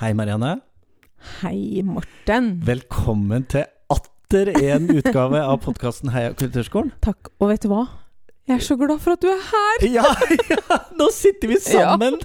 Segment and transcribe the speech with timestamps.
[0.00, 0.54] Hei, Marianne.
[1.42, 2.54] Hei, Morten.
[2.64, 6.94] Velkommen til atter en utgave av podkasten Heia kulturskolen.
[7.04, 7.32] Takk.
[7.40, 7.82] Og vet du hva?
[8.48, 9.82] Jeg er så glad for at du er her!
[9.94, 10.02] Ja,
[10.50, 12.16] ja, nå sitter vi sammen!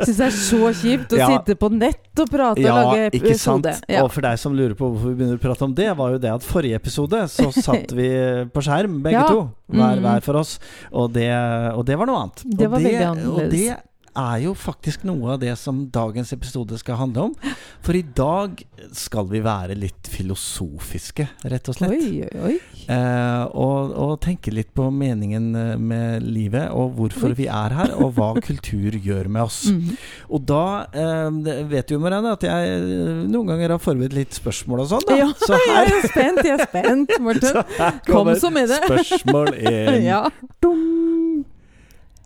[0.00, 1.26] Syns det er så kjipt å Ja.
[1.34, 3.18] sitte på nett og prate Ja, og lage episode.
[3.26, 3.68] ikke sant?
[3.90, 4.04] Ja.
[4.06, 6.22] Og for deg som lurer på hvorfor vi begynner å prate om det, var jo
[6.22, 8.08] det at forrige episode så satt vi
[8.54, 9.26] på skjerm, begge Ja.
[9.28, 9.42] to.
[9.72, 10.06] Hver, Mm.
[10.06, 10.54] hver for oss.
[10.92, 11.28] Og det,
[11.74, 12.44] og det var noe annet.
[12.46, 13.50] Det og var veldig Og annerledes.
[13.52, 13.80] det
[14.18, 17.34] er jo faktisk noe av det som dagens episode skal handle om.
[17.82, 18.60] For i dag
[18.96, 21.94] skal vi være litt filosofiske, rett og slett.
[21.96, 22.56] Oi, oi, oi.
[22.92, 27.38] Eh, og, og tenke litt på meningen eh, med livet, og hvorfor Oi.
[27.38, 29.60] vi er her, og hva kultur gjør med oss.
[29.70, 29.96] Mhm.
[30.34, 34.84] Og da eh, vet du, Marianne, at jeg eh, noen ganger har forberedt litt spørsmål
[34.84, 35.08] og sånn.
[35.18, 37.48] Ja, Så jeg er spent, jeg er spent, Morten.
[37.48, 38.82] så her Kom kommer så med det.
[38.86, 40.02] spørsmål én.
[40.04, 40.24] Ja.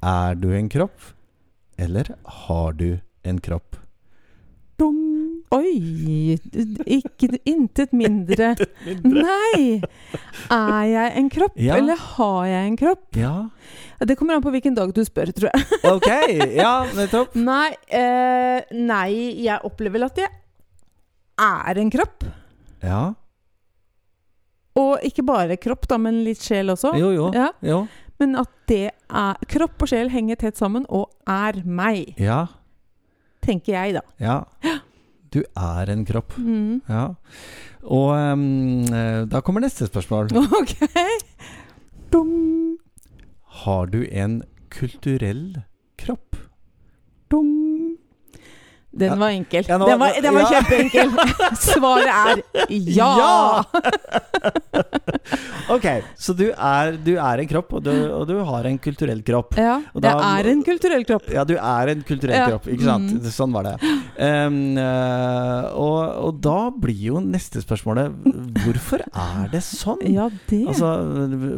[0.06, 1.12] Er du en kropp,
[1.78, 3.76] eller har du en kropp?
[4.76, 5.02] Dong.
[5.56, 6.36] Oi,
[6.84, 8.50] ikke intet mindre.
[9.06, 9.80] Nei!
[10.52, 11.76] Er jeg en kropp, Ja.
[11.78, 13.04] eller har jeg en kropp?
[13.16, 13.48] Ja,
[14.04, 15.78] Det kommer an på hvilken dag du spør, tror jeg.
[15.94, 16.08] ok.
[16.58, 17.36] Ja, nettopp.
[17.40, 19.12] Nei, eh, nei,
[19.46, 20.28] jeg opplever vel at jeg
[21.46, 22.26] er en kropp.
[22.84, 23.00] Ja.
[24.76, 26.92] Og ikke bare kropp, da, men litt sjel også.
[27.00, 27.30] Jo, jo.
[27.32, 27.86] Ja, Jo.
[28.20, 32.46] men at det er Kropp og sjel henger tett sammen og er meg, Ja.
[33.42, 34.02] tenker jeg, da.
[34.18, 34.44] Ja.
[35.30, 36.36] Du er en kropp.
[36.38, 36.80] Mm.
[36.88, 37.14] Ja.
[37.84, 40.30] Og eh, da kommer neste spørsmål.
[40.60, 40.74] Ok.
[42.10, 42.78] Dong.
[43.62, 45.62] Har du en kulturell
[45.98, 46.36] kropp?
[47.30, 47.52] Dong.
[48.96, 49.64] Den var enkel.
[49.68, 50.60] Ja, nå- den var, den var ja.
[50.60, 51.10] kjempeenkel.
[51.66, 53.10] Svaret er ja!
[53.20, 53.64] Ja!
[55.66, 55.82] Ok,
[56.14, 59.56] så du er, du er en kropp, og du, og du har en kulturell kropp.
[59.58, 61.26] Ja, da- er en kulturell kropp.
[61.34, 62.44] Ja, du er en kulturell Ja.
[62.52, 63.10] kropp, ikke sant?
[63.16, 63.24] Mm.
[63.34, 63.72] Sånn var det.
[64.22, 68.14] Eh, og, og da blir jo neste spørsmålet
[68.62, 70.00] Hvorfor er det sånn?
[70.14, 70.62] Ja, det.
[70.70, 70.92] Altså,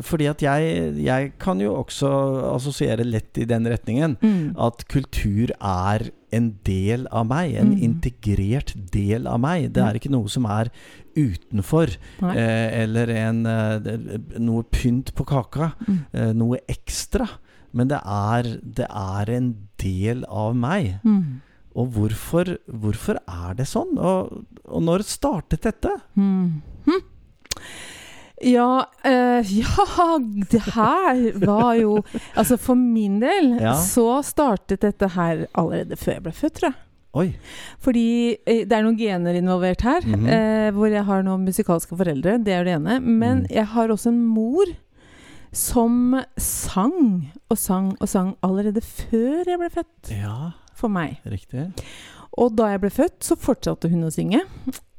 [0.09, 2.09] fordi at jeg, jeg kan jo også
[2.55, 4.17] assosiere lett i den retningen.
[4.23, 4.57] mm.
[4.59, 7.55] At kultur er en del av meg.
[7.57, 7.83] En Mm.
[7.83, 9.73] integrert del av meg.
[9.73, 10.71] Det er ikke noe som er
[11.17, 11.97] utenfor.
[12.23, 15.73] Eh, eller en, eh, noe pynt på kaka.
[15.87, 15.99] Mm.
[16.13, 17.29] Eh, noe ekstra.
[17.73, 21.01] Men det er, det er en del av meg.
[21.05, 21.41] Mm.
[21.77, 23.97] Og hvorfor, hvorfor er det sånn?
[23.99, 25.93] Og, og når startet dette?
[26.17, 26.63] Mm.
[28.45, 30.19] Ja, eh, ja
[30.51, 31.97] Det her var jo
[32.37, 33.73] Altså, for min del Ja.
[33.75, 36.79] så startet dette her allerede før jeg ble født, tror jeg.
[37.19, 37.29] Oi.
[37.83, 38.05] Fordi
[38.47, 40.05] eh, det er noen gener involvert her.
[40.07, 40.27] Mhm.
[40.29, 42.37] eh, hvor jeg har noen musikalske foreldre.
[42.45, 43.01] Det er det ene.
[43.01, 43.47] Men Mm.
[43.51, 44.67] jeg har også en mor
[45.53, 50.11] som sang og sang og sang allerede før jeg ble født.
[50.13, 51.19] Ja, For meg.
[51.27, 51.73] riktig.
[52.39, 54.43] Og da jeg ble født, så fortsatte hun å synge.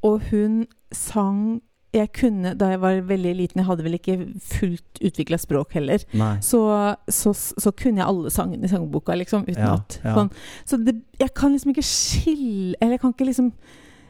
[0.03, 1.61] Og hun sang
[1.93, 6.03] Jeg kunne Da jeg var veldig liten, jeg hadde vel ikke fullt utvikla språk heller,
[6.45, 6.61] så,
[7.09, 10.13] så, så kunne jeg alle sangene i sangboka, liksom, uten Ja, ja.
[10.13, 10.29] sånn.
[10.69, 13.53] Så det, jeg kan liksom ikke skille Eller jeg kan ikke liksom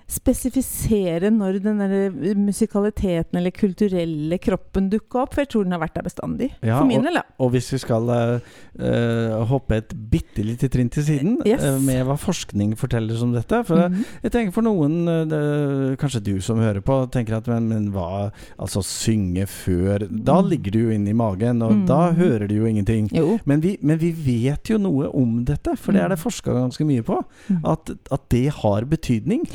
[0.09, 5.81] spesifisere når den der musikaliteten eller kulturelle kroppen dukka opp, for jeg tror den har
[5.83, 6.49] vært der bestandig.
[6.65, 7.23] Ja, for min del, da.
[7.39, 8.49] Og hvis vi skal eh,
[8.79, 11.61] eh, hoppe et bitte lite trinn til siden Yes.
[11.63, 14.03] uh, med hva forskning forteller om dette For Mhm.
[14.23, 17.91] jeg tenker for noen, eh, det, kanskje du som hører på, tenker at men, men
[17.93, 20.49] hva Altså synge før Da Mm.
[20.49, 21.85] ligger det jo inne i magen, og Mm.
[21.87, 23.09] da hører du jo ingenting.
[23.13, 23.39] Jo.
[23.45, 26.85] Men vi, men vi vet jo noe om dette, for det er det forska ganske
[26.85, 27.23] mye på.
[27.49, 27.61] Mm.
[27.65, 29.45] At, at det har betydning.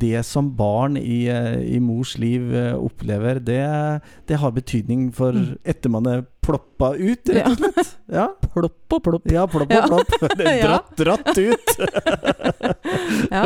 [0.00, 3.60] Det som barn i, eh, i mors liv eh, opplever, det,
[4.30, 5.58] det har betydning for Mm.
[5.64, 7.90] etter man er ploppa ut, rett og slett.
[8.10, 9.28] Ja, Plopp og plopp.
[9.30, 9.82] ja plopp Ja.
[9.84, 10.36] og plopp.
[10.40, 11.68] Det er dratt, dratt ut.
[13.30, 13.44] Ja.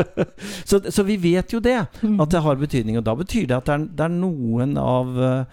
[0.65, 2.21] Så, så vi vet jo det, Mm.
[2.23, 2.97] at det har betydning.
[2.99, 5.45] Og da betyr det at det er, det er noen av eh,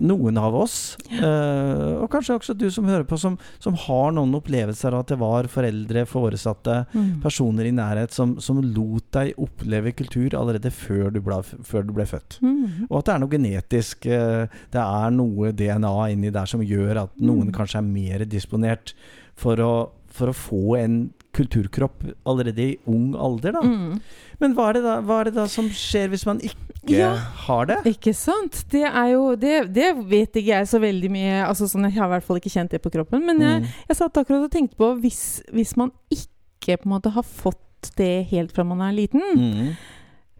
[0.00, 4.34] noen av oss, eh, og kanskje også du som hører på, som, som har noen
[4.38, 7.20] opplevelser av at det var foreldre, foresatte, Mm.
[7.22, 11.92] personer i nærhet som, som lot deg oppleve kultur allerede før du ble, før du
[11.96, 12.38] ble født.
[12.42, 12.86] Mm.
[12.90, 17.04] Og at det er noe genetisk, eh, det er noe DNA inni der som gjør
[17.04, 17.54] at noen Mm.
[17.56, 18.94] kanskje er mer disponert
[19.34, 19.72] for å,
[20.10, 20.98] for å få en
[21.32, 23.60] kulturkropp allerede i ung alder, da.
[23.62, 24.00] Mm.
[24.40, 26.56] Men hva er, det da, hva er det da som skjer hvis man ikke
[26.90, 27.10] Ja.
[27.46, 27.76] har det?
[27.86, 28.64] Ikke sant?
[28.72, 32.06] Det er jo Det, det vet ikke jeg så veldig mye altså sånn, Jeg har
[32.08, 33.24] i hvert fall ikke kjent det på kroppen.
[33.26, 33.68] Men jeg, Mm.
[33.88, 37.92] jeg satt akkurat og tenkte på hvis, hvis man ikke på en måte har fått
[37.96, 39.76] det helt fra man er liten, Mm.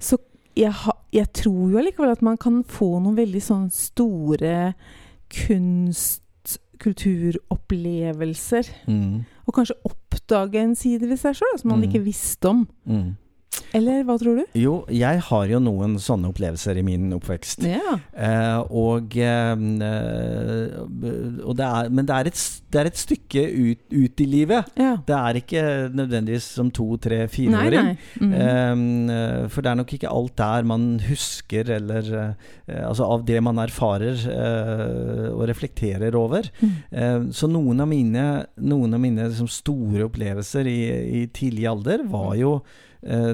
[0.00, 0.18] så
[0.56, 4.74] jeg, ha, jeg tror jo allikevel at man kan få noen veldig sånn store
[5.30, 6.22] kunst
[6.80, 8.68] kulturopplevelser.
[8.88, 9.24] Mm.
[9.50, 11.88] Og kanskje oppdage en side ved seg sjøl som man Mm.
[11.88, 12.68] ikke visste om.
[12.86, 13.16] Mm.
[13.74, 14.44] Eller hva tror du?
[14.58, 17.62] Jo, jeg har jo noen sånne opplevelser i min oppvekst.
[17.66, 17.96] Ja.
[18.14, 19.54] Eh, og eh,
[21.44, 24.70] og det er, Men det er et, det er et stykke ut, ut i livet.
[24.78, 24.96] ja.
[25.06, 25.62] Det er ikke
[25.96, 27.94] nødvendigvis som to, tre, fireåring.
[28.20, 28.34] Mm.
[28.34, 32.34] Eh, for det er nok ikke alt der man husker, eller eh,
[32.80, 36.46] Altså av det man erfarer eh, og reflekterer over.
[36.60, 36.76] Mm.
[36.90, 38.26] Eh, så noen av mine,
[38.62, 40.78] noen av mine liksom, store opplevelser i,
[41.22, 42.60] i tidlig alder var jo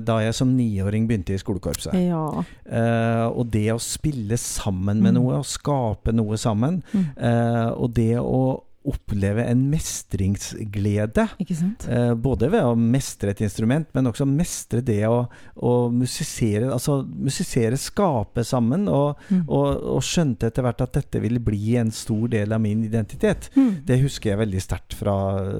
[0.01, 1.93] da jeg som niåring begynte i skolekorpset.
[2.07, 2.45] Ja.
[2.71, 5.23] Eh, og det å spille sammen med Mm.
[5.23, 7.07] noe, å skape noe sammen, Mm.
[7.19, 11.27] eh, og det å oppleve en mestringsglede.
[11.43, 11.87] Ikke sant?
[11.91, 15.25] Eh, både ved å mestre et instrument, men også mestre det å,
[15.57, 16.69] å musisere.
[16.73, 18.89] Altså musisere, skape sammen.
[18.89, 19.41] Og, Mm.
[19.49, 23.49] og, og skjønte etter hvert at dette ville bli en stor del av min identitet.
[23.57, 23.83] Mm.
[23.87, 25.15] Det husker jeg veldig sterkt fra,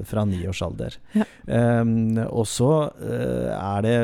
[0.07, 0.95] fra niårsalder.
[1.17, 1.25] Ja.
[1.47, 1.83] Eh,
[2.27, 2.71] og så
[3.01, 3.97] eh, er det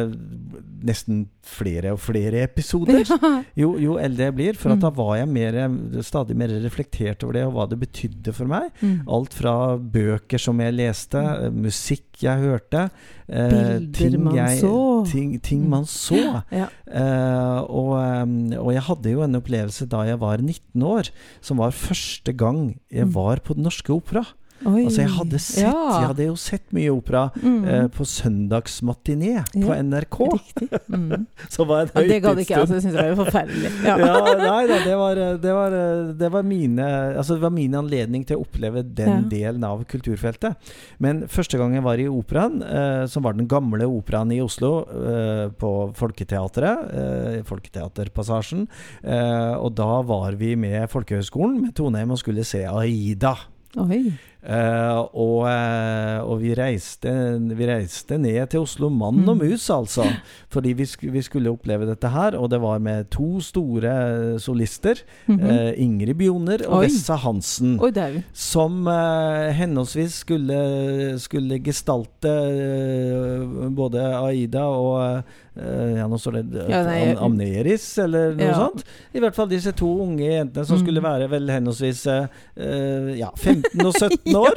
[0.84, 3.04] nesten flere og flere episoder
[3.62, 4.56] jo, jo eldre jeg blir.
[4.60, 4.82] For at Mm.
[4.86, 5.58] da var jeg mer,
[6.02, 8.70] stadig mer reflektert over det, og hva det betydde for meg.
[8.82, 9.02] Mm.
[9.12, 12.86] Alt fra bøker som jeg leste, eh, musikk jeg hørte
[13.28, 14.74] eh, Bilder man jeg, så.
[15.12, 16.22] Ting, ting man så.
[16.52, 16.70] Ja.
[16.88, 21.10] Eh, og, eh, og jeg hadde jo en opplevelse da jeg var 19 år,
[21.42, 23.14] som var første gang jeg Mm.
[23.18, 24.24] var på Den Norske Opera.
[24.66, 24.86] Oi.
[24.86, 25.74] Altså jeg hadde sett Ja.
[26.00, 27.66] Jeg hadde jo sett mye opera Mm.
[27.68, 30.18] eh, på søndagsmatiné på Ja, NRK.
[30.34, 30.70] Riktig.
[30.90, 31.26] Mm.
[31.50, 32.62] Som var en Ja, det gadd ikke jeg, høytidsstund.
[32.62, 32.74] altså.
[32.74, 33.72] Jeg syntes det var forferdelig.
[33.84, 33.98] Ja.
[34.44, 35.76] Nei da, det var, det, var,
[36.20, 36.88] det, var mine,
[37.18, 40.56] altså det var min anledning til å oppleve den delen av kulturfeltet.
[41.04, 44.74] Men første gang jeg var i operaen, eh, som var den gamle operaen i Oslo,
[44.88, 48.68] eh, på Folketeatret, eh, Folketeaterpassasjen,
[49.04, 53.36] eh, og da var vi med Folkehøgskolen, med Toneheim, og skulle se Aida.
[53.78, 54.14] Oi.
[54.44, 57.12] Eh, og, eh, og vi, reiste,
[57.56, 59.44] vi reiste ned til Oslo, mann og Mm.
[59.54, 60.04] mus, altså.
[60.52, 62.36] Fordi vi, sk vi skulle oppleve dette her.
[62.36, 64.96] Og det var med to store solister.
[65.28, 65.52] Mm -hmm.
[65.70, 66.86] uh, Ingrid Bjoner og Oi.
[66.86, 67.80] Vessa Hansen.
[67.82, 67.92] Oi.
[68.34, 75.24] Som uh, henholdsvis skulle, skulle gestalte eh, både Aida og
[75.56, 78.54] eh, Ja, nå står det Ja, nei, Am Amneris, eller noe Ja.
[78.58, 78.84] sånt.
[79.14, 80.84] I hvert fall disse to unge jentene som Mm.
[80.84, 82.26] skulle være vel henholdsvis eh,
[82.58, 84.54] eh, ja, 15 og 17 år.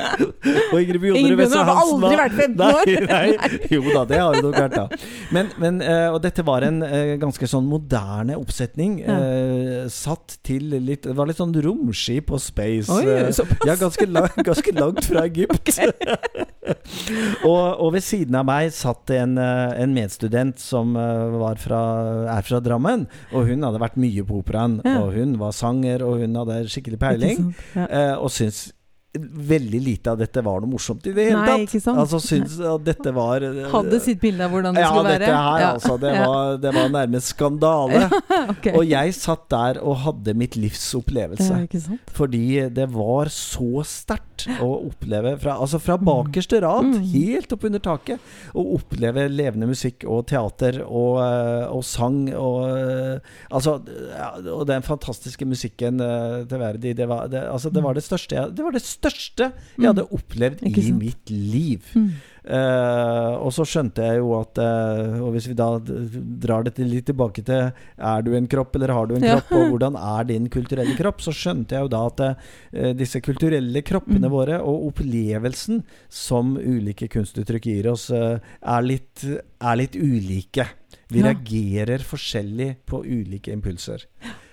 [0.00, 2.90] Og Ingrid Bjoner Wessel Hansen har aldri vært 15 år.
[2.90, 3.58] Nei, nei.
[3.72, 5.00] Jo da, det har det nok vært, da.
[5.34, 8.98] Men, men eh, og dette var en eh, ganske sånn moderne oppsetning.
[9.04, 9.18] Ja.
[9.18, 12.90] eh, satt til litt Det var litt sånn romskip og space.
[12.94, 13.04] Oi,
[13.68, 15.72] ja, ganske, lang, ganske langt fra Egypt.
[17.50, 21.80] og, og ved siden av meg satt det en, en medstudent som var fra,
[22.36, 23.06] er fra Drammen.
[23.34, 24.80] Og hun hadde vært mye på operaen.
[24.84, 25.00] Ja.
[25.04, 27.50] Og hun var sanger, og hun hadde skikkelig peiling.
[27.74, 28.18] Ja.
[28.20, 28.70] Og syntes
[29.18, 31.86] veldig lite av dette var noe morsomt i det hele Nei, tatt.
[31.98, 33.42] Altså syntes at dette var
[33.72, 35.26] Hadde sitt bilde av hvordan det ja, skulle være.
[35.26, 35.70] her, Ja.
[35.74, 35.96] altså.
[35.98, 38.04] Det var, det var nærmest skandale.
[38.52, 38.66] Ok.
[38.76, 41.50] Og jeg satt der og hadde mitt livs opplevelse.
[41.74, 41.96] Ja?
[42.14, 47.02] Fordi det var så sterkt å oppleve fra, altså fra bakerste rad, Mm.
[47.12, 48.20] helt opp under taket,
[48.56, 53.18] å oppleve levende musikk og teater og, eh, og sang og eh,
[53.50, 58.04] Altså Og den fantastiske musikken eh, til Verdi, det var det, altså, det var det
[58.06, 60.76] største jeg, Det var det største jeg hadde opplevd Mm.
[60.80, 61.84] I mitt liv.
[61.94, 62.10] Mm.
[62.40, 65.66] Eh, og så skjønte jeg jo at uh, Og hvis vi da
[66.40, 67.66] drar dette litt tilbake til
[68.00, 69.34] Er du en kropp, eller har du en Ja.
[69.36, 73.20] kropp, og hvordan er din kulturelle kropp, så skjønte jeg jo da at uh, disse
[73.20, 74.32] kulturelle kroppene Mm.
[74.32, 78.40] våre, og opplevelsen som ulike kunstuttrykk gir oss, er,
[78.82, 79.22] litt,
[79.60, 80.64] er litt ulike.
[81.12, 81.30] Vi Ja.
[81.34, 84.04] reagerer forskjellig på ulike impulser.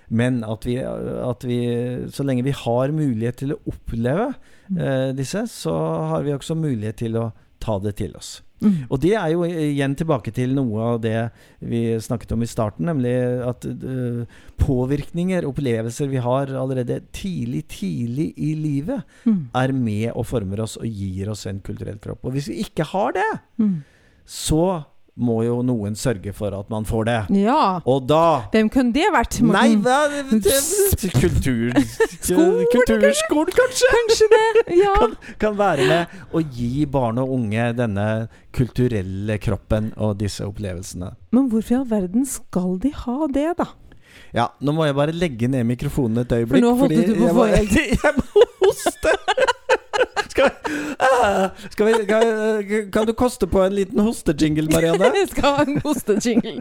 [0.09, 4.33] Men at vi, at vi Så lenge vi har mulighet til å oppleve
[4.69, 5.15] Mm.
[5.15, 5.71] disse, så
[6.11, 7.31] har vi også mulighet til å
[7.67, 8.37] ta det til oss.
[8.63, 8.87] Mm.
[8.89, 11.27] Og det er jo igjen tilbake til noe av det
[11.61, 13.13] vi snakket om i starten, nemlig
[13.45, 14.23] at uh,
[14.63, 19.49] påvirkninger, opplevelser vi har allerede tidlig, tidlig i livet, Mm.
[19.53, 22.25] er med og former oss og gir oss en kulturell kropp.
[22.25, 23.83] Og hvis vi ikke har det, Mm.
[24.25, 24.85] så
[25.17, 27.17] må jo noen sørge for at man får det.
[27.41, 27.79] Ja.
[27.89, 29.39] Og da Hvem kunne det vært?
[29.41, 31.73] Nei, hva det- Kultur...
[32.27, 33.89] Kulturskolen, kanskje?
[33.95, 34.45] Kanskje det?
[34.77, 34.93] Ja.
[34.99, 38.07] kan, kan være med å gi barn og unge denne
[38.55, 41.13] kulturelle kroppen og disse opplevelsene.
[41.33, 43.69] Men hvorfor i all verden skal de ha det, da?
[44.35, 46.57] Ja, nå må jeg bare legge ned mikrofonen et øyeblikk.
[46.57, 49.15] For nå holdt du på å få jeg må hoste!
[50.37, 50.53] Skal,
[51.01, 55.09] uh, skal vi, kan, kan du koste på en liten hostejingle, Marianne?
[55.17, 56.59] Vi skal ha en hostejingle.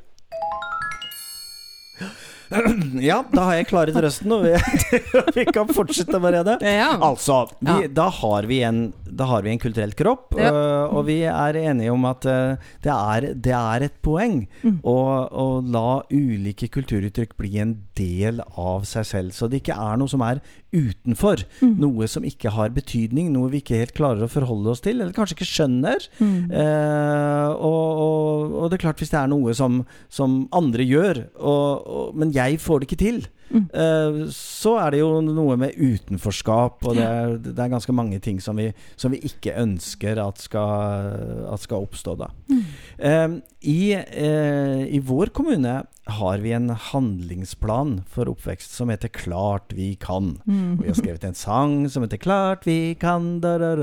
[3.02, 4.52] Ja, da har jeg klaret røsten, og vi,
[5.34, 6.54] vi kan fortsette, Marianne.
[6.62, 6.92] Ja.
[7.02, 7.88] Altså, vi, Ja.
[7.90, 10.52] da, har vi en, da har vi en kulturell kropp, Ja.
[10.54, 12.54] øh, og vi er enige om at øh,
[12.86, 14.78] det, er, det er et poeng Mm.
[14.86, 14.94] å,
[15.26, 19.34] å la ulike kulturuttrykk bli en del av seg selv.
[19.34, 20.38] Så det ikke er noe som er
[20.76, 21.42] utenfor.
[21.62, 21.76] Mm.
[21.82, 25.14] Noe som ikke har betydning, noe vi ikke helt klarer å forholde oss til, eller
[25.16, 26.08] kanskje ikke skjønner.
[26.20, 26.52] Mm.
[26.52, 31.24] Eh, og, og, og det er klart, hvis det er noe som, som andre gjør,
[31.40, 35.76] og, og, men jeg får det ikke til, Eh, så er det jo noe med
[35.78, 40.18] utenforskap, og det er, det er ganske mange ting som vi, som vi ikke ønsker
[40.22, 41.12] at skal,
[41.52, 42.30] at skal oppstå da.
[42.50, 42.64] Mm.
[42.96, 43.36] Uh,
[43.66, 45.78] i, uh, i, vår kommune
[46.18, 50.38] har vi en handlingsplan for oppvekst som heter 'Klart vi kan'.
[50.46, 50.82] Mm.
[50.82, 53.74] Vi har skrevet en sang som heter 'Klart vi kan', da, da,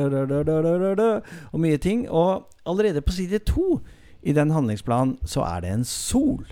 [0.95, 1.11] da,
[1.51, 2.09] og mye ting.
[2.09, 3.81] Og allerede på side to
[4.23, 6.45] i den handlingsplanen så er det en sol.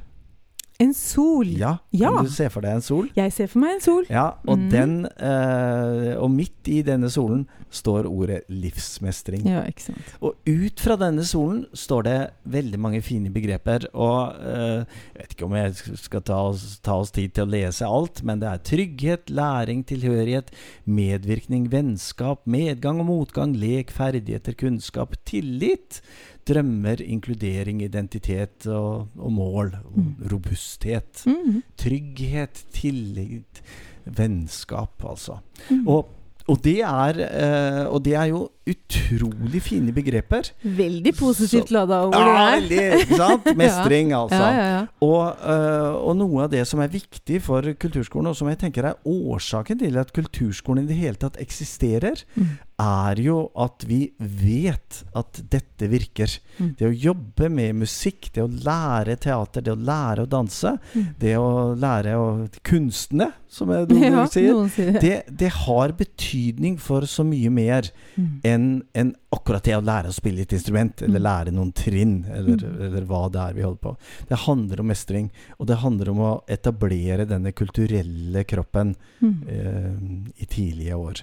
[0.81, 1.47] En sol.
[1.59, 2.09] Ja, Ja.
[2.15, 3.09] Kan du se for deg en sol?
[3.15, 4.05] Jeg ser for meg en sol.
[4.09, 4.69] Ja, og mm.
[4.71, 9.45] den eh, Og midt i denne solen står ordet livsmestring.
[9.47, 10.09] Ja, ikke sant.
[10.19, 12.17] Og ut fra denne solen står det
[12.51, 13.88] veldig mange fine begreper.
[13.93, 14.81] Og eh,
[15.13, 18.23] jeg vet ikke om jeg skal ta oss, ta oss tid til å lese alt,
[18.27, 20.51] men det er trygghet, læring, tilhørighet,
[20.83, 26.01] medvirkning, vennskap, medgang og motgang, lek, ferdigheter, kunnskap, tillit.
[26.48, 29.75] Drømmer, inkludering, identitet og, og mål.
[29.95, 30.15] Mm.
[30.31, 31.24] robusthet.
[31.27, 31.62] Mm.
[31.77, 33.62] Trygghet, tillit,
[34.05, 35.38] vennskap, altså.
[35.69, 35.86] Mm.
[35.88, 36.10] Og,
[36.48, 40.50] og, det er, eh, og det er jo utrolig fine begreper.
[40.63, 43.50] Veldig positivt lada ord, Ja, det veldig, sant?
[43.62, 44.41] Mestring, altså.
[44.41, 44.81] Ja, ja, ja.
[45.05, 48.89] Og, øh, og noe av det som er viktig for kulturskolen, og som jeg tenker
[48.91, 52.57] er årsaken til at kulturskolen i det hele tatt eksisterer, Mm.
[52.81, 56.33] Er jo at vi vet at dette virker.
[56.57, 56.71] Mm.
[56.79, 61.05] Det å jobbe med musikk, det å lære teater, det å lære å danse, Mm.
[61.19, 62.27] det å lære å
[62.63, 64.53] Kunstene, som jeg noen Ja, sier.
[64.53, 65.01] noen sier det.
[65.01, 68.41] Det, det har betydning for så mye mer Mm.
[68.43, 71.23] enn en akkurat det å lære å spille et instrument, eller Mm.
[71.23, 72.81] lære noen trinn, eller, Mm.
[72.88, 73.97] eller hva det er vi holder på.
[74.27, 79.43] Det handler om mestring, og det handler om å etablere denne kulturelle kroppen Mm.
[79.47, 81.21] eh, i tidlige år.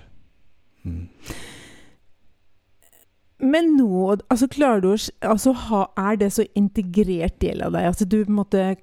[0.88, 1.35] Mm.
[3.38, 5.54] Men nå altså, klarer du å altså,
[5.95, 7.87] Er det så integrert del av deg?
[7.87, 8.76] Altså, du på en måte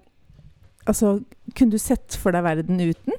[0.88, 1.20] Altså,
[1.58, 3.14] kunne du sett for deg verden uten?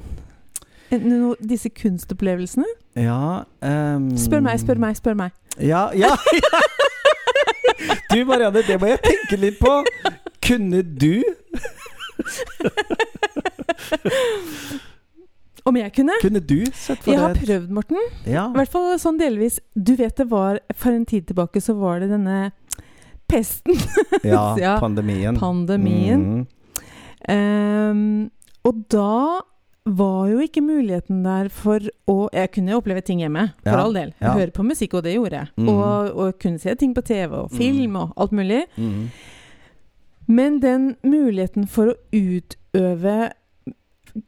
[1.03, 2.65] No, disse kunstopplevelsene?
[2.95, 5.35] Ja um, Spør meg, spør meg, spør meg.
[5.59, 6.15] Ja, ja!
[8.13, 9.83] du Marianne, det må jeg tenke litt på.
[10.47, 11.25] Kunne du?
[15.67, 16.15] Om jeg kunne?
[16.23, 17.99] Kunne du sett for Jeg har prøvd, Morten.
[18.25, 18.45] Ja.
[18.53, 19.59] I hvert fall sånn delvis.
[19.75, 22.53] Du vet det var For en tid tilbake så var det denne
[23.27, 23.75] pesten.
[24.23, 25.35] ja, Ja, pandemien.
[25.41, 26.23] Pandemien.
[26.23, 26.47] Mm.
[27.27, 28.31] Um,
[28.67, 29.43] og da
[29.87, 33.83] var jo ikke muligheten der for å Jeg kunne jo oppleve ting hjemme, for Ja,
[33.85, 34.13] all del.
[34.23, 34.33] ja.
[34.39, 35.51] Høre på musikk, og det gjorde jeg.
[35.59, 35.69] Mm.
[35.75, 38.63] Og, og kunne se ting på TV og film og alt mulig.
[38.79, 39.09] Mm.
[40.27, 43.31] Men den muligheten for å utøve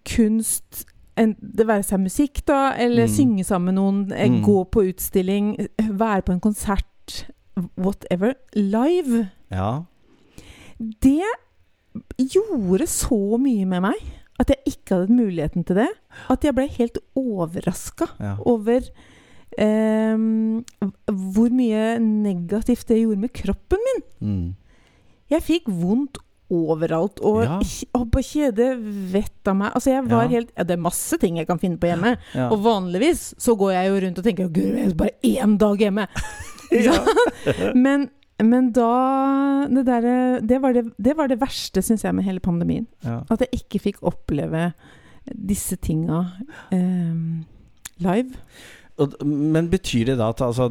[0.07, 0.85] kunst
[1.19, 3.13] en, Det være seg musikk, da, eller Mm.
[3.15, 4.43] synge sammen med noen, eh, Mm.
[4.45, 7.25] gå på utstilling, være på en konsert,
[7.77, 9.29] whatever, live.
[9.51, 9.85] Ja.
[10.79, 11.25] Det
[12.19, 13.95] gjorde så mye med meg
[14.39, 15.89] at jeg ikke hadde muligheten til det.
[16.31, 18.37] At jeg ble helt overraska ja.
[18.47, 18.81] over
[19.59, 20.17] eh,
[21.11, 24.03] hvor mye negativt det gjorde med kroppen min.
[24.23, 24.55] Mm.
[25.31, 26.19] Jeg fikk vondt
[26.51, 27.59] overalt og Ja.
[27.95, 28.69] og på kjede
[29.13, 29.73] vett av meg.
[29.75, 30.29] Altså, jeg var Ja.
[30.29, 32.17] helt Ja, det er masse ting jeg kan finne på hjemme.
[32.51, 35.77] Og vanligvis så går jeg jo rundt og tenker Gud, jeg er bare én dag
[35.79, 36.07] hjemme.
[37.75, 38.11] Men,
[38.43, 42.41] men da det, der, det, var det, det var det verste, syns jeg, med hele
[42.41, 42.87] pandemien.
[43.05, 44.73] At jeg ikke fikk oppleve
[45.35, 46.27] disse tinga
[46.73, 47.45] eh,
[48.01, 48.37] live.
[49.25, 50.69] Men betyr det da at altså,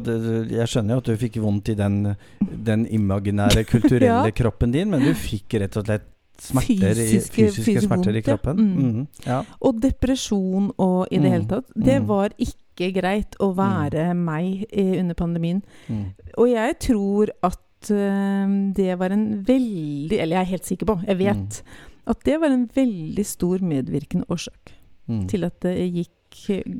[0.50, 4.34] Jeg skjønner jo at du fikk vondt i den, den imaginære, kulturelle Ja.
[4.36, 6.06] kroppen din, men du fikk rett og slett
[6.38, 8.36] smerter Fysiske- i, fysiske fysisk smerter i vondt, ja.
[8.36, 8.56] kroppen?
[8.58, 8.82] Mm.
[8.88, 9.06] Mhm.
[9.26, 9.38] ja.
[9.66, 11.32] Og depresjon og i det Mm.
[11.32, 11.66] hele tatt.
[11.74, 12.06] Det Mm.
[12.06, 14.66] var ikke greit å være meg
[15.00, 15.62] under pandemien.
[15.88, 16.04] Mm.
[16.38, 17.58] Og jeg tror at
[17.90, 21.62] ehm, det var en veldig Eller jeg er helt sikker på, jeg vet Mm.
[22.06, 24.72] at det var en veldig stor medvirkende årsak
[25.08, 25.26] Mm.
[25.28, 26.10] til at det gikk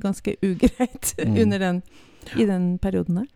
[0.00, 1.38] ganske ugreit Mm.
[1.42, 1.82] under den,
[2.36, 3.26] i den perioden der.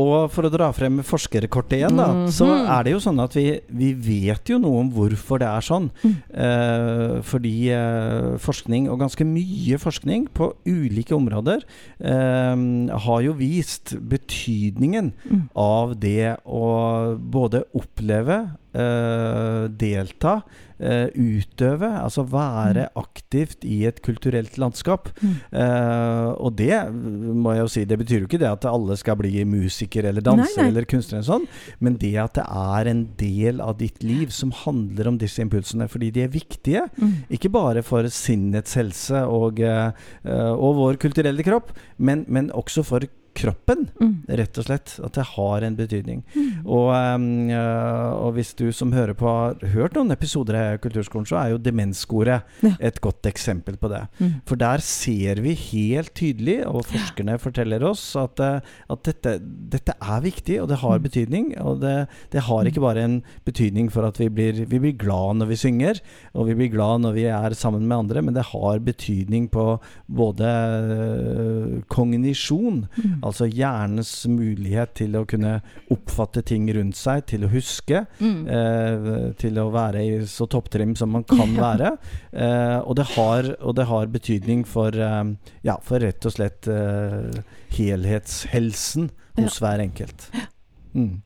[0.00, 2.68] Og for å dra frem forskerkortet igjen, da, så Mhm.
[2.72, 5.90] er det jo sånn at vi, vi vet jo noe om hvorfor det er sånn.
[6.02, 6.14] Mm.
[6.32, 11.66] Eh, fordi eh, forskning, og ganske mye forskning på ulike områder,
[12.00, 15.48] eh, har jo vist betydningen Mm.
[15.54, 20.40] av det å både oppleve delta,
[20.80, 25.10] eh, utøve, altså være aktivt i et kulturelt landskap.
[25.20, 25.34] Mm.
[25.62, 29.18] Eh, og det må jeg jo si, det betyr jo ikke det at alle skal
[29.20, 31.46] bli musiker eller danser eller kunstner, sånn,
[31.80, 35.88] men det at det er en del av ditt liv som handler om disse impulsene,
[35.90, 36.86] fordi de er viktige.
[37.00, 37.14] Mm.
[37.36, 39.92] Ikke bare for sinnets helse og, eh,
[40.24, 43.88] eh, og vår kulturelle kropp, men, men også for kroppen.
[44.00, 44.14] Mm.
[44.28, 44.94] Rett og slett.
[45.04, 46.22] At det har en betydning.
[46.34, 46.66] Mm.
[46.66, 51.38] Og, eh, og hvis du som hører på har hørt noen episoder av Kulturskolen, så
[51.40, 52.72] er jo Demenskoret Ja.
[52.80, 54.02] et godt eksempel på det.
[54.20, 54.40] Mm.
[54.46, 58.60] For der ser vi helt tydelig, og forskerne forteller oss, at, eh,
[58.90, 59.38] at dette,
[59.70, 61.02] dette er viktig, og det har Mm.
[61.02, 61.60] betydning.
[61.60, 65.36] Og det, det har ikke bare en betydning for at vi blir, vi blir glad
[65.38, 66.00] når vi synger,
[66.34, 69.80] og vi blir glad når vi er sammen med andre, men det har betydning på
[70.10, 73.19] både eh, kognisjon, Mm.
[73.22, 75.60] Altså hjernens mulighet til å kunne
[75.90, 78.46] oppfatte ting rundt seg, til å huske, Mm.
[78.48, 81.60] eh, til å være i så topptrim som man kan Ja.
[81.60, 81.90] være.
[82.32, 85.34] Eh, og, det har, og det har betydning for, eh,
[85.64, 87.42] ja, for rett og slett eh,
[87.76, 90.30] helhetshelsen hos hver enkelt.
[90.94, 91.20] Mm.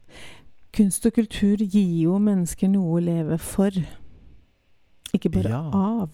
[0.76, 3.70] Kunst og kultur gir jo mennesker noe å leve for.
[5.16, 5.62] Ikke bare Ja.
[5.72, 6.10] av.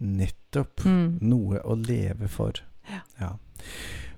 [0.00, 0.84] Nettopp.
[0.84, 1.18] Mm.
[1.22, 2.52] Noe å leve for.
[3.18, 3.32] Ja.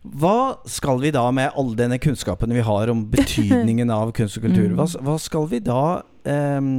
[0.05, 4.47] Hva skal vi da med all denne kunnskapen vi har om betydningen av kunst og
[4.49, 4.69] kultur?
[4.73, 4.77] Mm.
[4.79, 5.83] Hva, hva skal vi da
[6.29, 6.73] eh,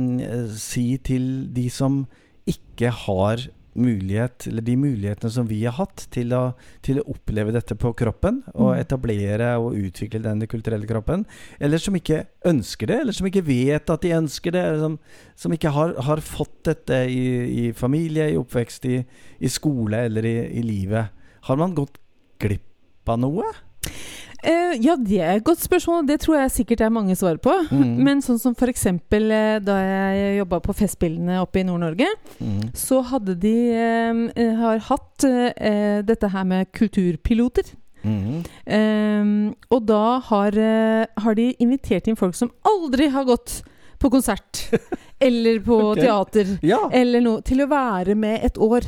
[0.56, 2.04] si til de som
[2.50, 3.50] ikke har
[3.80, 7.94] mulighet, eller de mulighetene som vi har hatt til å, til å oppleve dette på
[7.96, 8.80] kroppen, og Mm.
[8.82, 11.26] etablere og utvikle denne kulturelle kroppen,
[11.62, 14.98] eller som ikke ønsker det, eller som ikke vet at de ønsker det, eller som,
[15.36, 19.06] som ikke har, har fått dette i, i familie, i oppvekst, i,
[19.40, 21.14] i skole eller i, i livet.
[21.48, 22.02] Har man gått
[22.42, 22.66] glipp
[23.16, 23.44] av noe?
[24.40, 26.06] Uh, ja, det er et godt spørsmål.
[26.08, 27.52] Det tror jeg sikkert det er mange svar på.
[27.76, 27.98] Mm.
[28.08, 28.86] Men sånn som f.eks.
[28.88, 32.08] Eh, da jeg jobba på Festspillene oppe i Nord-Norge,
[32.40, 32.70] Mm.
[32.78, 37.74] så hadde de uh, har hatt uh, dette her med kulturpiloter.
[38.00, 38.46] Mm.
[38.64, 39.32] Eh,
[39.76, 40.56] og da har,
[41.20, 43.58] har de invitert inn folk som aldri har gått
[44.00, 44.70] på konsert
[45.28, 46.06] eller på okay.
[46.06, 46.86] teater Ja.
[46.96, 48.88] eller noe, til å være med et år.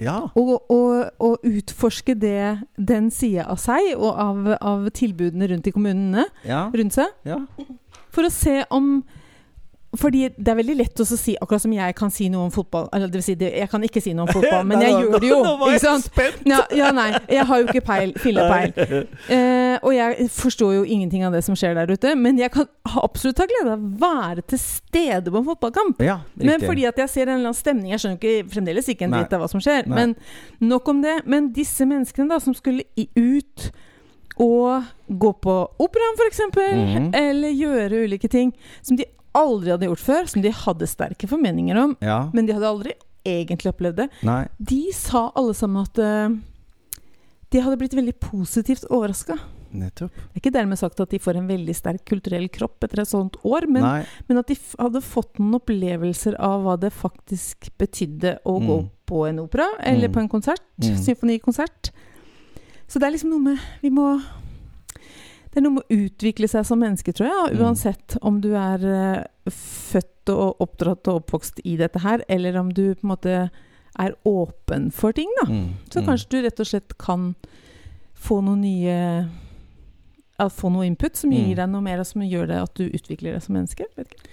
[0.00, 0.16] Ja.
[0.36, 5.72] Og, og, og utforske det, den sida av seg og av, av tilbudene rundt i
[5.74, 6.66] kommunene Ja.
[6.74, 7.12] rundt seg.
[7.24, 7.38] ja.
[8.12, 9.04] For å se om
[9.96, 12.88] fordi det er veldig lett å si, akkurat som jeg kan si noe om fotball
[12.92, 15.20] Eller det vil si, det, jeg kan ikke si noe om fotball, men jeg gjør
[15.22, 15.38] det jo.
[15.46, 16.42] Nå var jeg spent!
[16.44, 17.06] Ja, ja, nei.
[17.32, 18.74] Jeg har jo ikke peil, fillepeil.
[19.32, 22.68] Eh, og jeg forstår jo ingenting av det som skjer der ute, men jeg kan
[23.00, 26.02] absolutt ha glede av å være til stede på en fotballkamp.
[26.04, 29.08] Ja, Men fordi at jeg ser en eller annen stemning Jeg skjønner ikke, fremdeles ikke
[29.08, 29.86] en dritt av hva som skjer.
[29.88, 29.96] Nei.
[30.02, 30.16] Men
[30.74, 31.20] nok om det.
[31.30, 33.70] Men disse menneskene da som skulle i, ut
[34.36, 37.10] og gå på operaen, f.eks., Mhm.
[37.16, 38.50] eller gjøre ulike ting
[38.82, 42.30] som de aldri hadde gjort før, som de hadde sterke formeninger om, Ja.
[42.32, 42.92] men de hadde aldri
[43.26, 44.08] egentlig opplevd det.
[44.22, 44.46] Nei.
[44.58, 46.36] De sa alle sammen at uh,
[47.50, 49.36] de hadde blitt veldig positivt overraska.
[49.76, 50.14] Nettopp.
[50.14, 53.10] Det er ikke dermed sagt at de får en veldig sterk kulturell kropp etter et
[53.10, 53.82] sånt år, men,
[54.28, 58.90] men at de hadde fått noen opplevelser av hva det faktisk betydde å gå Mm.
[59.06, 60.14] på en opera, eller Mm.
[60.14, 60.62] på en konsert.
[60.80, 60.96] Mm.
[61.02, 61.90] Symfonikonsert.
[62.88, 64.20] Så det er liksom noe med Vi må
[65.56, 67.54] Det er noe med å utvikle seg som menneske, tror jeg.
[67.56, 67.60] Mm.
[67.64, 72.68] Uansett om du er eh, født og oppdratt og oppvokst i dette her, eller om
[72.76, 73.36] du på en måte
[73.96, 75.46] er åpen for ting, da.
[75.48, 75.70] Mm.
[75.88, 76.06] Så Mm.
[76.10, 77.34] kanskje du rett og slett kan
[78.14, 79.28] få noen nye
[80.52, 81.56] Få noe input som gir Mm.
[81.56, 83.86] deg noe mer, og som gjør det at du utvikler deg som menneske.
[83.96, 84.28] Vet ikke.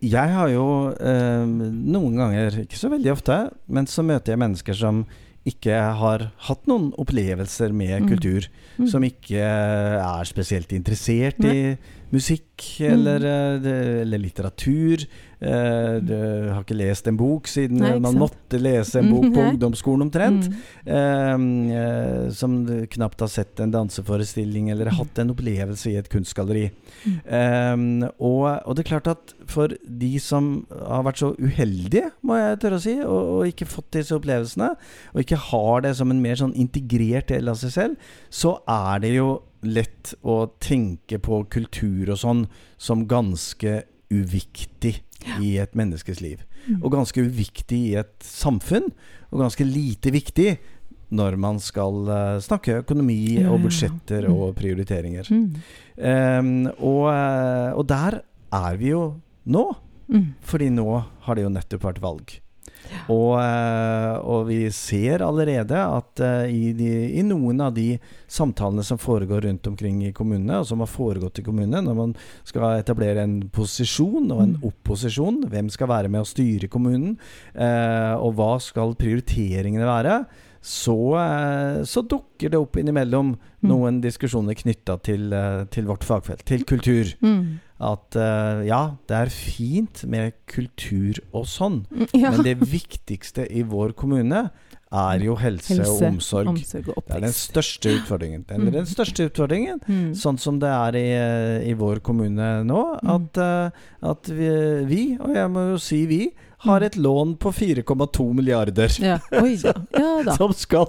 [0.00, 4.72] Jeg har jo eh, noen ganger, ikke så veldig ofte, men så møter jeg mennesker
[4.74, 5.04] som
[5.48, 8.08] ikke har hatt noen opplevelser med Mm.
[8.08, 8.46] kultur.
[8.78, 8.86] Mm.
[8.88, 11.76] Som ikke er spesielt interessert i
[12.12, 13.62] musikk eller, Mm.
[13.62, 15.06] det- eller litteratur.
[15.42, 19.42] Eh, du har ikke lest en bok siden Nei, man måtte lese en bok på
[19.50, 20.46] ungdomsskolen omtrent.
[20.46, 21.70] Mm.
[21.72, 24.94] Eh, eh, som du knapt har sett en danseforestilling eller Mm.
[24.98, 26.70] hatt en opplevelse i et kunstgalleri.
[27.06, 28.02] Mm.
[28.04, 32.36] Eh, og, og det er klart at for de som har vært så uheldige, må
[32.38, 34.76] jeg tørre å si, og, og ikke fått disse opplevelsene,
[35.14, 37.96] og ikke har det som en mer sånn integrert del av seg selv,
[38.30, 42.46] så er det jo lett å tenke på kultur og sånn
[42.78, 44.96] som ganske uviktig
[45.40, 46.42] i et menneskes liv.
[46.66, 46.80] Mm.
[46.82, 48.90] Og ganske uviktig i et samfunn,
[49.30, 50.58] og ganske lite viktig
[51.12, 54.34] når man skal eh, snakke økonomi og budsjetter Mm.
[54.34, 55.28] og prioriteringer.
[55.98, 58.22] Ehm, og, eh, og der
[58.52, 59.64] er vi jo nå,
[60.42, 62.40] fordi nå har det jo nettopp vært valg.
[63.10, 67.98] Og, eh, og vi ser allerede at eh, i, de, i noen av de
[68.30, 72.14] samtalene som foregår rundt omkring i kommunene, og som har foregått i kommunene, når man
[72.48, 74.64] skal etablere en posisjon og en Mm.
[74.68, 77.16] opposisjon, hvem skal være med å styre kommunen,
[77.54, 80.24] eh, og hva skal prioriteringene være,
[80.62, 80.94] så,
[81.82, 83.68] så dukker det opp innimellom Mm.
[83.70, 85.30] noen diskusjoner knytta til,
[85.70, 87.12] til vårt fagfelt, til kultur.
[87.22, 87.60] Mm.
[87.82, 92.30] At uh, ja, det er fint med kultur og sånn, Mm, Ja.
[92.30, 94.50] men det viktigste i vår kommune
[94.92, 96.48] er jo helse, og omsorg.
[96.52, 98.44] omsorg og Det er den største utfordringen.
[98.46, 98.72] Den, Mm.
[98.72, 100.12] den største utfordringen, Mm.
[100.14, 103.10] sånn som det er i, eh, i vår kommune nå, Mm.
[103.10, 103.70] at, eh,
[104.02, 106.30] at vi, vi, og jeg må jo si vi,
[106.62, 108.92] har et lån på 4,2 milliarder.
[109.02, 109.18] Ja.
[109.42, 109.74] Oi ja.
[110.22, 110.36] Ja.
[110.36, 110.86] Som skal,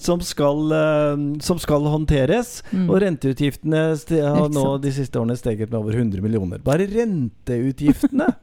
[0.00, 2.62] som, skal, eh, som skal håndteres.
[2.72, 2.86] Mm.
[2.88, 6.62] Og renteutgiftene har nå de siste årene steget med over 100 millioner.
[6.64, 8.32] Bare renteutgiftene!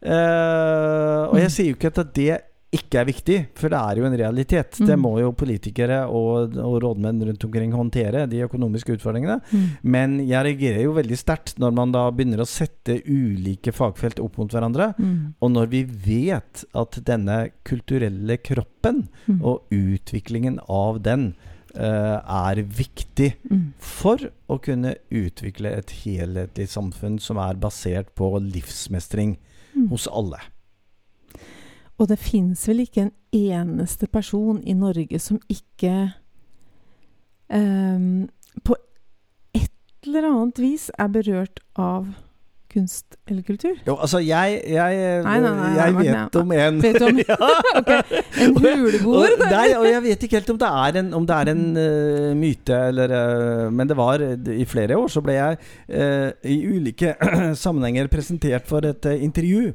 [0.00, 2.36] Eh, og jeg sier jo ikke at det
[2.72, 4.76] ikke er viktig, for det er jo en realitet.
[4.78, 5.00] Det Mm.
[5.02, 9.40] må jo politikere og, og rådmenn rundt omkring håndtere, de økonomiske utfordringene.
[9.50, 9.64] Mm.
[9.82, 14.38] Men jeg reagerer jo veldig sterkt når man da begynner å sette ulike fagfelt opp
[14.38, 14.94] mot hverandre.
[15.00, 15.34] Mm.
[15.42, 19.42] Og når vi vet at denne kulturelle kroppen Mm.
[19.44, 21.34] og utviklingen av den
[21.74, 23.72] uh, er viktig Mm.
[23.78, 24.16] for
[24.48, 29.36] å kunne utvikle et helhetlig samfunn som er basert på livsmestring
[29.76, 29.88] Mm.
[29.90, 30.38] hos alle.
[32.00, 35.94] Og det fins vel ikke en eneste person i Norge som ikke
[37.52, 38.30] ehm,
[38.64, 38.76] på
[39.54, 42.08] et eller annet vis er berørt av
[42.70, 43.74] kunst eller kultur.
[43.86, 47.18] Jo, altså, jeg Jeg, Nei, nei, nei, jeg vet om en Vet du om.
[48.44, 49.34] En huleboer?
[49.42, 52.30] Nei, og jeg vet ikke helt om det er en, om det er en uh,
[52.38, 55.60] myte, eller uh, Men det var I flere år så ble jeg
[55.90, 57.16] uh, i ulike
[57.64, 59.72] sammenhenger presentert for et eh, intervju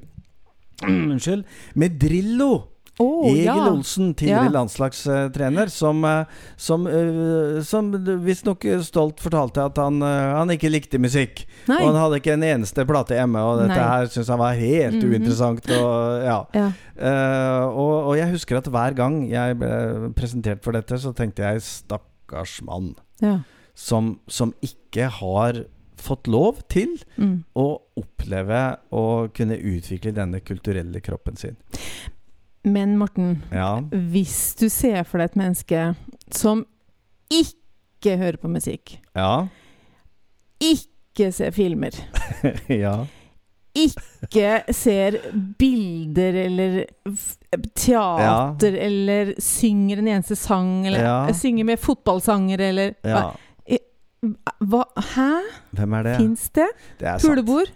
[0.88, 1.46] Unnskyld.
[1.76, 2.54] Med Drillo.
[2.98, 3.56] Oh, Egil ja.
[3.74, 4.52] Olsen, tidligere Ja.
[4.56, 7.90] landslagstrener, som, eh, som, uh, som
[8.24, 11.42] visstnok stolt fortalte at han, eh, han ikke likte musikk.
[11.68, 11.82] Nei.
[11.82, 13.90] Og han hadde ikke en eneste plate hjemme, og dette Nei.
[13.90, 15.12] her syntes han var helt Mhm.
[15.12, 15.68] uinteressant.
[15.76, 16.72] Og, ja.
[16.96, 21.44] Eh, og, og jeg husker at hver gang jeg ble presentert for dette, så tenkte
[21.44, 23.40] jeg stakkars mann ja.
[23.76, 25.66] som, som ikke har
[26.06, 27.44] fått lov til Mm.
[27.56, 28.62] å oppleve
[28.94, 31.58] og kunne utvikle denne kulturelle kroppen sin.
[32.66, 33.80] Men Morten, Ja.
[33.92, 35.96] hvis du ser for deg et menneske
[36.34, 36.66] som
[37.30, 39.48] ikke hører på musikk, Ja.
[40.62, 41.92] ikke ser filmer,
[42.70, 43.06] ja.
[43.76, 45.18] ikke ser
[45.60, 46.86] bilder eller
[47.76, 53.34] teater eller synger en eneste sang eller synger med fotballsanger eller ja.
[54.64, 55.30] hva, Hæ?
[55.76, 56.16] Hvem er det?
[56.22, 56.68] Fins det?
[57.00, 57.20] Det er.
[57.26, 57.72] Hulebord?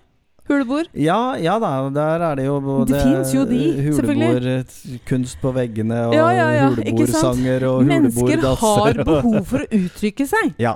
[0.49, 0.87] Huleboer?
[0.97, 3.59] Ja, ja da, der er det jo både Det finnes jo de,
[3.93, 4.99] selvfølgelig.
[5.05, 7.37] kunst på veggene og Ja, ja, ja, ikke sant?
[7.37, 7.67] hulebordasser.
[7.69, 10.73] og Mennesker har behov for å uttrykke seg Ja,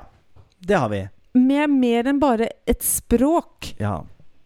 [0.62, 1.02] det har vi.
[1.34, 3.72] med mer enn bare et språk.
[3.82, 4.04] Ja.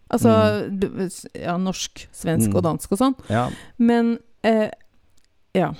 [0.09, 0.31] Altså
[0.71, 1.09] mm.
[1.35, 2.55] ja, norsk, svensk Mm.
[2.55, 3.15] og dansk og sånn.
[3.27, 3.49] ja.
[3.77, 4.69] Men eh,
[5.53, 5.73] ja.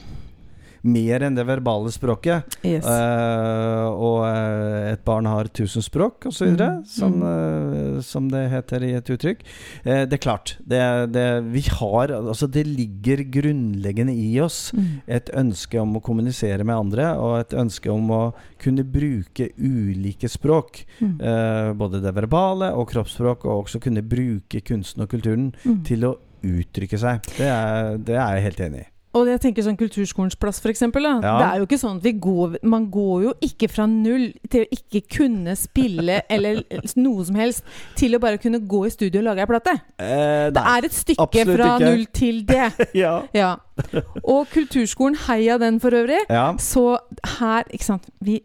[0.88, 2.58] Mer enn det verbale språket.
[2.64, 2.86] Yes.
[2.88, 8.86] Uh, og uh, et barn har tusen språk, osv., Mm, som, uh, som det heter
[8.88, 9.44] i et uttrykk.
[9.84, 10.56] Det er klart.
[10.64, 10.80] Det,
[11.14, 15.02] det, vi har Altså, det ligger grunnleggende i oss Mm.
[15.08, 18.22] et ønske om å kommunisere med andre, og et ønske om å
[18.62, 20.84] kunne bruke ulike språk.
[21.02, 21.18] Mm.
[21.80, 25.84] Både det verbale og kroppsspråk, og også kunne bruke kunsten og kulturen Mm.
[25.86, 27.22] til å uttrykke seg.
[27.38, 28.88] Det er, det er jeg helt enig i.
[29.18, 31.04] Og jeg tenker sånn Kulturskolens plass, eksempel.
[31.08, 31.20] Ja.
[31.40, 34.66] Det er jo ikke sånn at vi går Man går jo ikke fra null til
[34.66, 36.62] å ikke kunne spille eller
[36.96, 37.64] noe som helst,
[37.98, 39.76] til å bare kunne gå i studio og lage ei plate.
[40.00, 41.86] Eh, Det er et stykke fra ikke.
[41.92, 42.72] null til det.
[43.04, 43.16] ja.
[43.34, 43.56] Ja.
[44.24, 46.24] Og Kulturskolen, heia den for øvrig.
[46.30, 46.52] ja.
[46.60, 46.98] Så
[47.40, 48.42] her, ikke sant vi,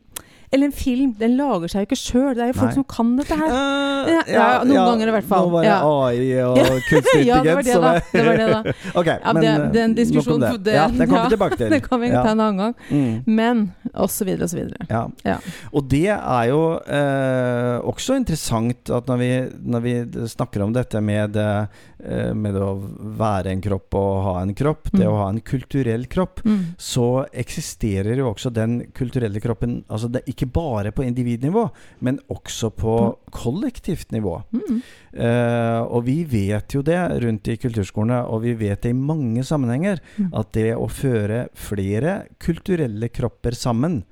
[0.52, 2.34] Eller en film, den lager seg jo ikke sjøl.
[2.36, 2.74] Det er jo folk Nei.
[2.76, 3.52] som kan dette her.
[3.52, 5.46] Eh, Ja, ja, noen ganger i hvert fall.
[5.46, 7.92] Nå var det AI og kunstig ja, det var det, da.
[7.94, 8.74] er- Det var det, da.
[9.00, 10.64] okay, Ja, men det, eh, den nok om diskusjonen det.
[10.66, 11.70] det, Ja, den kommer vi tilbake til.
[11.72, 12.74] Det kan vi ta en annen gang.
[12.90, 13.22] Mm.
[13.38, 13.62] Men
[13.94, 14.86] og så videre og så videre.
[14.90, 15.02] Ja.
[15.24, 15.36] Ja.
[15.72, 19.30] Og det er jo eh, også interessant at når vi,
[19.72, 19.94] når vi
[20.36, 21.66] snakker om dette med, eh,
[22.02, 22.70] med å
[23.18, 25.12] være en kropp og ha en kropp, det Mm.
[25.12, 26.74] å ha en kulturell kropp, Mm.
[26.76, 32.72] så eksisterer jo også den kulturelle kroppen altså det, ikke bare på individnivå, men også
[32.74, 34.42] på kollektivt nivå.
[34.52, 34.82] Mm.
[35.14, 39.44] Uh, og vi vet jo det rundt i kulturskolene, og vi vet det i mange
[39.44, 40.30] sammenhenger, Mm.
[40.34, 44.02] at det å føre flere kulturelle kropper sammen,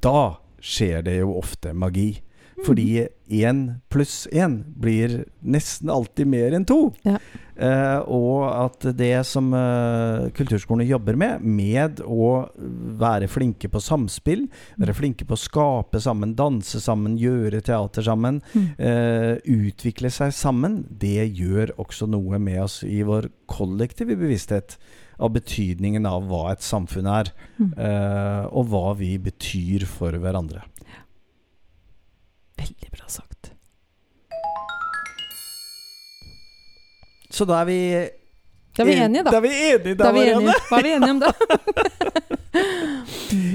[0.00, 2.20] da skjer det jo ofte magi.
[2.64, 3.58] Fordi én
[3.92, 6.94] pluss én blir nesten alltid mer enn to.
[7.04, 7.18] Ja.
[7.56, 12.48] Eh, og at det som eh, kulturskolene jobber med, med å
[13.00, 14.46] være flinke på samspill,
[14.80, 18.66] være flinke på å skape sammen, danse sammen, gjøre teater sammen, Mm.
[18.78, 24.76] eh, utvikle seg sammen, det gjør også noe med oss i vår kollektive bevissthet
[25.20, 27.72] av betydningen av hva et samfunn er, Mm.
[27.78, 30.62] eh, og hva vi betyr for hverandre.
[32.58, 33.50] Veldig bra sagt.
[37.30, 37.78] Så da er vi
[38.76, 39.30] Da er vi enige, da.
[39.30, 41.32] Da er vi enige, da, Da er vi enige, da er vi enige om det.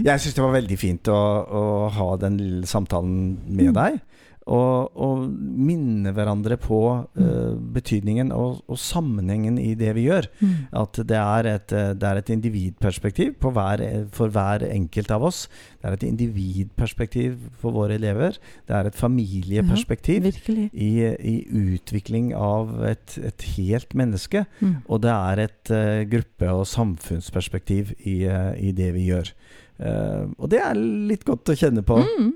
[0.06, 1.62] Jeg syns det var veldig fint å, å
[1.94, 3.74] ha den lille samtalen med Mm.
[3.78, 4.00] deg.
[4.50, 6.80] Og, og minne hverandre på
[7.14, 10.28] uh, betydningen og, og sammenhengen i det vi gjør.
[10.40, 10.56] Mm.
[10.82, 13.84] At det er et, eh, det er et individperspektiv på hver,
[14.16, 15.44] for hver enkelt av oss.
[15.78, 18.40] Det er et individperspektiv for våre elever.
[18.68, 20.34] Det er et familieperspektiv ja,
[20.74, 21.38] i, i
[21.78, 24.46] utvikling av et, et helt menneske.
[24.60, 24.78] Mm.
[24.88, 29.36] Og det er et uh, gruppe- og samfunnsperspektiv i, uh, i det vi gjør.
[29.82, 31.96] Og det er litt godt å kjenne på.
[32.06, 32.28] Mm.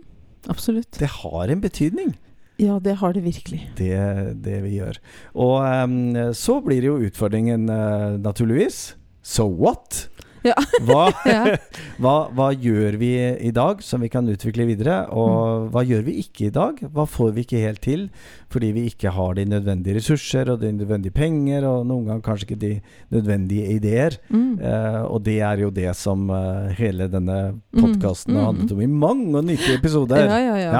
[0.51, 0.91] Absolutt.
[0.99, 2.15] Det har en betydning,
[2.60, 3.62] Ja, det har det virkelig.
[3.77, 3.97] det,
[4.43, 4.99] det vi gjør.
[5.36, 8.95] Og um, så blir det jo utfordringen, uh, naturligvis.
[9.23, 10.05] So what?
[10.45, 10.55] Ja.
[10.86, 11.08] Hva,
[12.01, 15.01] hva, hva gjør vi i dag som vi kan utvikle videre?
[15.08, 15.15] Mm.
[15.17, 16.84] Og hva gjør vi ikke i dag?
[16.93, 18.10] Hva får vi ikke helt til
[18.55, 22.45] fordi vi ikke har de nødvendige ressurser og de nødvendige penger, og noen ganger kanskje
[22.45, 22.69] ikke de
[23.12, 24.15] nødvendige ideer?
[24.29, 24.62] Mm.
[24.62, 27.39] Uh, og det er jo det som uh, hele denne
[27.75, 30.23] podkasten Mm, har mm, handlet om i mange nyttige episoder.
[30.25, 30.71] Ja, ja, ja.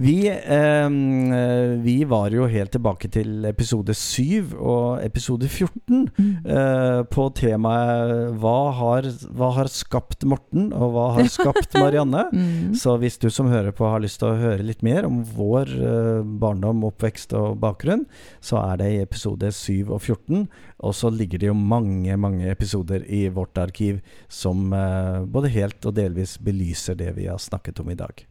[0.00, 6.46] Vi, ehm, eh, vi var jo helt tilbake til episode 7 og episode 14 Mm.
[6.46, 9.02] eh, på temaet hva har,
[9.36, 12.24] hva har skapt Morten, og hva har skapt Marianne?
[12.32, 12.74] Mm.
[12.74, 15.68] Så hvis du som hører på har lyst til å høre litt mer om vår
[15.68, 18.06] eh, barndom, oppvekst og bakgrunn,
[18.40, 20.48] så er det i episode 7 og 14.
[20.82, 25.84] Og så ligger det jo mange, mange episoder i vårt arkiv som eh, både helt
[25.86, 28.24] og delvis belyser det vi har snakket om i dag.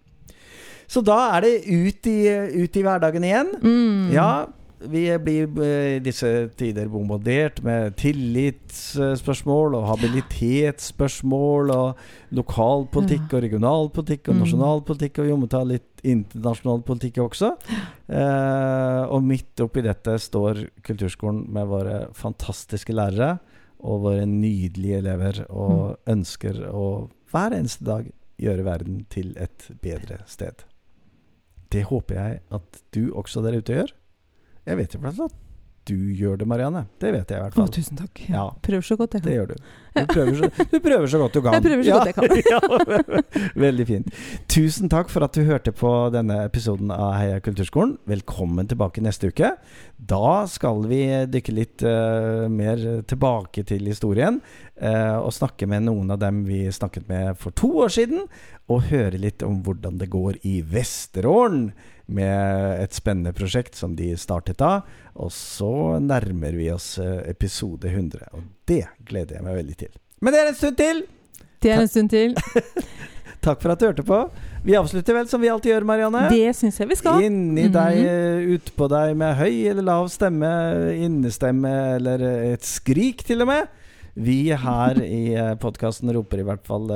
[0.91, 2.17] Så da er det ut i,
[2.63, 3.53] ut i hverdagen igjen.
[3.63, 4.09] Mm.
[4.11, 4.31] Ja,
[4.81, 12.01] vi blir eh, i disse tider bombardert med tillitsspørsmål og habilitetsspørsmål og
[12.35, 14.41] lokalpolitikk og regionalpolitikk og Mm.
[14.41, 17.53] nasjonalpolitikk, og vi må ta litt internasjonal politikk også.
[18.09, 23.37] Eh, og midt oppi dette står kulturskolen med våre fantastiske lærere
[23.81, 28.09] og våre nydelige elever og ønsker å hver eneste dag
[28.41, 30.65] gjøre verden til et bedre sted.
[31.71, 33.93] Det håper jeg at du også der ute gjør.
[34.67, 35.37] Jeg vet jo blant annet
[35.89, 36.83] du gjør det, Marianne.
[37.01, 37.71] Det vet jeg i hvert Å, fall.
[37.73, 38.19] tusen takk.
[38.29, 38.43] Ja.
[38.61, 39.37] Prøver så godt jeg Det kan.
[39.39, 39.71] gjør du.
[39.91, 41.55] Du prøver, så, du prøver så godt du kan.
[41.57, 42.27] Jeg prøver så godt jeg kan.
[42.53, 44.11] ja, veldig fint.
[44.51, 47.97] Tusen takk for at du hørte på denne episoden av Heia kulturskolen.
[48.07, 49.51] Velkommen tilbake neste uke.
[49.97, 51.01] Da skal vi
[51.33, 54.39] dykke litt uh, mer tilbake til historien.
[54.81, 58.27] uh, og snakke med noen av dem vi snakket med for to år siden.
[58.71, 61.71] Og høre litt om hvordan det går i Vesterålen
[62.11, 64.81] med et spennende prosjekt som de startet da.
[65.15, 65.71] Og så
[66.03, 69.95] nærmer vi oss eh, episode 100, og det gleder jeg meg veldig til.
[70.21, 71.03] Men det er en stund til!
[71.61, 72.35] Det er en stund til.
[73.45, 74.17] Takk for at du hørte på.
[74.65, 76.27] Vi avslutter vel som vi alltid gjør, Marianne.
[76.29, 77.23] Det syns jeg vi skal.
[77.25, 77.73] Inni Mhm.
[77.73, 80.49] deg, eh, utpå deg med høy eller lav stemme,
[80.93, 83.77] innestemme eller eh, et skrik til og med.
[84.13, 85.21] Vi her i
[85.61, 86.89] podkasten roper i hvert fall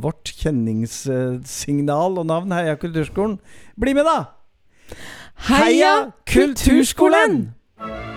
[0.00, 3.38] vårt kjenningssignal og navn, Heia Kulturskolen.
[3.78, 4.18] Bli med, da!
[5.48, 7.52] Heia Kulturskolen!
[7.78, 8.15] Kulturskolen!